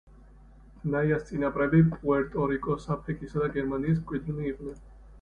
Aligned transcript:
ნაიას 0.93 1.21
წინაპრები 1.27 1.83
პუერტო-რიკოს, 1.93 2.91
აფრიკისა 2.99 3.47
და 3.47 3.55
გერმანიის 3.61 4.05
მკვიდრნი 4.05 4.53
იყვნენ. 4.55 4.87